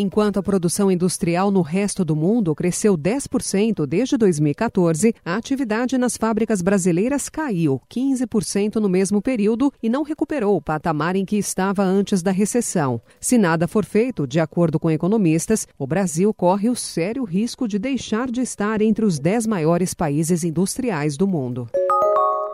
Enquanto 0.00 0.38
a 0.38 0.42
produção 0.44 0.92
industrial 0.92 1.50
no 1.50 1.60
resto 1.60 2.04
do 2.04 2.14
mundo 2.14 2.54
cresceu 2.54 2.96
10% 2.96 3.84
desde 3.84 4.16
2014, 4.16 5.12
a 5.24 5.34
atividade 5.34 5.98
nas 5.98 6.16
fábricas 6.16 6.62
brasileiras 6.62 7.28
caiu 7.28 7.82
15% 7.92 8.76
no 8.76 8.88
mesmo 8.88 9.20
período 9.20 9.72
e 9.82 9.88
não 9.88 10.04
recuperou 10.04 10.56
o 10.56 10.62
patamar 10.62 11.16
em 11.16 11.24
que 11.24 11.36
estava 11.36 11.82
antes 11.82 12.22
da 12.22 12.30
recessão. 12.30 13.02
Se 13.20 13.36
nada 13.36 13.66
for 13.66 13.84
feito, 13.84 14.24
de 14.24 14.38
acordo 14.38 14.78
com 14.78 14.88
economistas, 14.88 15.66
o 15.76 15.84
Brasil 15.84 16.32
corre 16.32 16.70
o 16.70 16.76
sério 16.76 17.24
risco 17.24 17.66
de 17.66 17.76
deixar 17.76 18.30
de 18.30 18.40
estar 18.40 18.80
entre 18.80 19.04
os 19.04 19.18
10 19.18 19.48
maiores 19.48 19.94
países 19.94 20.44
industriais 20.44 21.16
do 21.16 21.26
mundo. 21.26 21.68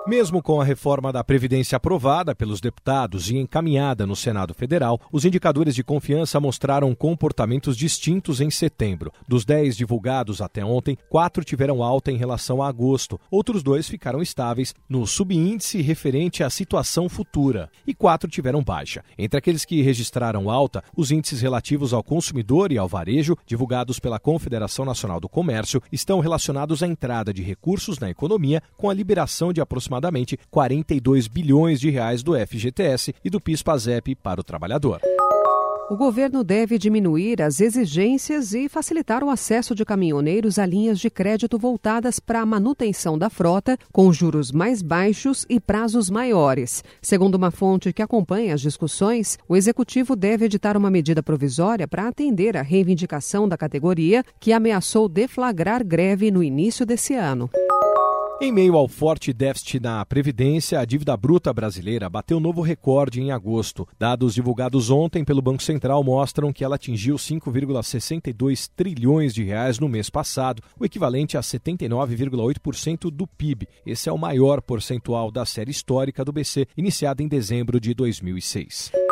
Mesmo 0.07 0.43
com 0.43 0.61
a 0.61 0.65
reforma 0.65 1.11
da 1.11 1.25
Previdência 1.25 1.77
aprovada 1.77 2.35
pelos 2.35 2.61
deputados 2.61 3.31
e 3.31 3.39
encaminhada 3.39 4.07
no 4.07 4.15
Senado 4.15 4.53
Federal, 4.53 5.01
os 5.11 5.25
indicadores 5.25 5.75
de 5.75 5.83
confiança 5.83 6.39
mostraram 6.39 6.95
comportamentos 6.95 7.75
distintos 7.75 8.39
em 8.39 8.51
setembro. 8.51 9.11
Dos 9.27 9.47
10 9.47 9.75
divulgados 9.75 10.43
até 10.43 10.63
ontem, 10.63 10.99
quatro 11.09 11.43
tiveram 11.43 11.83
alta 11.83 12.13
em 12.13 12.19
relação 12.19 12.63
a 12.63 12.69
agosto, 12.69 13.19
outros 13.31 13.63
dois 13.63 13.89
ficaram 13.89 14.21
estáveis 14.21 14.75
no 14.87 15.07
subíndice 15.07 15.81
referente 15.81 16.45
à 16.45 16.51
situação 16.51 17.09
futura, 17.09 17.71
e 17.87 17.95
quatro 17.95 18.29
tiveram 18.29 18.63
baixa. 18.63 19.03
Entre 19.17 19.39
aqueles 19.39 19.65
que 19.65 19.81
registraram 19.81 20.51
alta, 20.51 20.85
os 20.95 21.11
índices 21.11 21.41
relativos 21.41 21.95
ao 21.95 22.05
consumidor 22.05 22.71
e 22.73 22.77
ao 22.77 22.87
varejo, 22.87 23.39
divulgados 23.47 23.99
pela 23.99 24.21
Confederação 24.21 24.85
Nacional 24.85 25.19
do 25.19 25.31
Comércio, 25.31 25.83
estão 25.91 26.21
relacionados 26.21 26.83
à 26.83 26.87
entrada 26.87 27.33
de 27.33 27.43
recursos 27.43 27.99
na 27.99 28.11
economia 28.11 28.63
com 28.77 28.91
a 28.91 28.95
liberação 28.95 29.51
de 29.51 29.63
aproximadamente 29.63 29.94
aproximadamente 29.95 30.39
42 30.51 31.29
bilhões 31.29 31.81
de 31.81 31.91
reais 31.91 32.23
do 32.23 32.35
FGTS 32.35 33.15
e 33.25 33.31
do 33.31 33.41
PIS/PASEP 33.41 34.15
para 34.17 34.41
o 34.41 34.45
trabalhador. 34.45 35.01
O 35.91 35.97
governo 35.97 36.43
deve 36.43 36.79
diminuir 36.79 37.43
as 37.43 37.61
exigências 37.61 38.55
e 38.55 38.71
facilitar 38.71 39.23
o 39.23 39.29
acesso 39.29 39.75
de 39.75 39.85
caminhoneiros 39.85 40.59
a 40.59 40.65
linhas 40.65 40.99
de 40.99 41.11
crédito 41.11 41.59
voltadas 41.59 42.19
para 42.19 42.41
a 42.41 42.47
manutenção 42.47 43.19
da 43.19 43.29
frota, 43.29 43.77
com 43.93 44.11
juros 44.11 44.51
mais 44.51 44.81
baixos 44.81 45.45
e 45.47 45.61
prazos 45.61 46.09
maiores. 46.09 46.83
Segundo 47.03 47.35
uma 47.35 47.51
fonte 47.51 47.93
que 47.93 48.01
acompanha 48.01 48.55
as 48.55 48.63
discussões, 48.63 49.39
o 49.47 49.55
executivo 49.55 50.17
deve 50.17 50.47
editar 50.47 50.75
uma 50.75 50.91
medida 50.91 51.23
provisória 51.23 51.87
para 51.87 52.09
atender 52.09 52.57
a 52.57 52.63
reivindicação 52.63 53.47
da 53.47 53.59
categoria, 53.59 54.25
que 54.41 54.55
ameaçou 54.55 55.07
deflagrar 55.07 55.85
greve 55.85 56.31
no 56.31 56.43
início 56.43 56.87
desse 56.87 57.15
ano. 57.15 57.51
Em 58.41 58.51
meio 58.51 58.77
ao 58.77 58.89
forte 58.89 59.33
déficit 59.33 59.79
na 59.79 60.05
Previdência, 60.05 60.81
a 60.81 60.85
dívida 60.85 61.17
bruta 61.17 61.53
brasileira 61.53 62.11
bateu 62.11 62.41
novo 62.41 62.63
recorde 62.63 63.21
em 63.21 63.31
agosto. 63.31 63.87
Dados 63.97 64.35
divulgados 64.35 64.91
ontem 64.91 65.25
pelo 65.25 65.41
Banco 65.41 65.63
Central 65.63 66.03
mostram 66.03 66.53
que 66.53 66.65
ela 66.65 66.75
atingiu 66.75 67.15
5,62 67.15 68.69
trilhões 68.75 69.33
de 69.33 69.45
reais 69.45 69.79
no 69.79 69.89
mês 69.89 70.11
passado, 70.11 70.63
o 70.79 70.85
equivalente 70.85 71.39
a 71.39 71.41
79,8% 71.41 73.09
do 73.09 73.25
PIB. 73.25 73.69
Esse 73.87 74.09
é 74.09 74.13
o 74.13 74.19
maior 74.19 74.61
percentual 74.61 75.31
da 75.31 75.47
série 75.47 75.71
histórica 75.71 76.25
do 76.25 76.33
BC, 76.33 76.67
iniciada 76.77 77.23
em 77.23 77.29
dezembro 77.29 77.79
de 77.79 77.95
2006. 77.95 79.04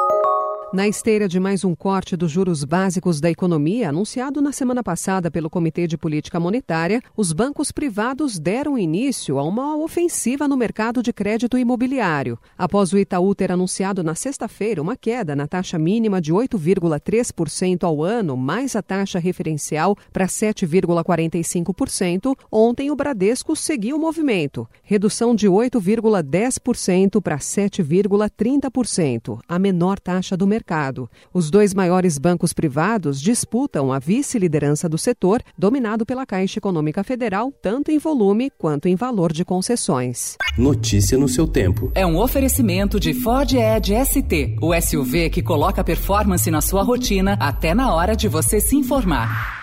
Na 0.72 0.88
esteira 0.88 1.28
de 1.28 1.38
mais 1.38 1.64
um 1.66 1.74
corte 1.74 2.16
dos 2.16 2.30
juros 2.30 2.64
básicos 2.64 3.20
da 3.20 3.30
economia, 3.30 3.90
anunciado 3.90 4.40
na 4.40 4.52
semana 4.52 4.82
passada 4.82 5.30
pelo 5.30 5.50
Comitê 5.50 5.86
de 5.86 5.98
Política 5.98 6.40
Monetária, 6.40 7.02
os 7.14 7.30
bancos 7.30 7.70
privados 7.70 8.38
deram 8.38 8.78
início 8.78 9.38
a 9.38 9.42
uma 9.42 9.76
ofensiva 9.76 10.48
no 10.48 10.56
mercado 10.56 11.02
de 11.02 11.12
crédito 11.12 11.58
imobiliário. 11.58 12.38
Após 12.56 12.90
o 12.90 12.98
Itaú 12.98 13.34
ter 13.34 13.52
anunciado 13.52 14.02
na 14.02 14.14
sexta-feira 14.14 14.80
uma 14.80 14.96
queda 14.96 15.36
na 15.36 15.46
taxa 15.46 15.78
mínima 15.78 16.22
de 16.22 16.32
8,3% 16.32 17.84
ao 17.84 18.02
ano, 18.02 18.34
mais 18.34 18.74
a 18.74 18.80
taxa 18.80 19.18
referencial 19.18 19.94
para 20.10 20.24
7,45%, 20.24 22.34
ontem 22.50 22.90
o 22.90 22.96
Bradesco 22.96 23.54
seguiu 23.54 23.96
o 23.96 24.00
movimento, 24.00 24.66
redução 24.82 25.34
de 25.34 25.48
8,10% 25.48 27.20
para 27.20 27.36
7,30%, 27.36 29.38
a 29.46 29.58
menor 29.58 30.00
taxa 30.00 30.34
do 30.34 30.46
mercado 30.46 30.61
mercado. 30.62 31.10
Os 31.34 31.50
dois 31.50 31.74
maiores 31.74 32.16
bancos 32.16 32.52
privados 32.52 33.20
disputam 33.20 33.92
a 33.92 33.98
vice-liderança 33.98 34.88
do 34.88 34.96
setor, 34.96 35.42
dominado 35.58 36.06
pela 36.06 36.24
Caixa 36.24 36.60
Econômica 36.60 37.02
Federal, 37.02 37.52
tanto 37.60 37.90
em 37.90 37.98
volume 37.98 38.50
quanto 38.56 38.86
em 38.86 38.94
valor 38.94 39.32
de 39.32 39.44
concessões. 39.44 40.36
Notícia 40.56 41.18
no 41.18 41.28
seu 41.28 41.48
tempo. 41.48 41.90
É 41.94 42.06
um 42.06 42.16
oferecimento 42.16 43.00
de 43.00 43.12
Ford 43.12 43.52
Edge 43.52 43.92
ST, 44.04 44.56
o 44.60 44.72
SUV 44.80 45.30
que 45.30 45.42
coloca 45.42 45.82
performance 45.82 46.48
na 46.50 46.60
sua 46.60 46.82
rotina 46.82 47.36
até 47.40 47.74
na 47.74 47.92
hora 47.92 48.14
de 48.14 48.28
você 48.28 48.60
se 48.60 48.76
informar. 48.76 49.61